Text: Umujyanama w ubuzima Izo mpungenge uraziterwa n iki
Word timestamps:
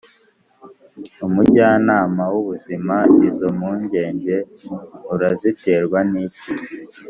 Umujyanama 1.25 2.23
w 2.33 2.35
ubuzima 2.41 2.95
Izo 3.27 3.47
mpungenge 3.57 4.35
uraziterwa 5.13 5.99
n 6.11 6.13
iki 6.25 6.49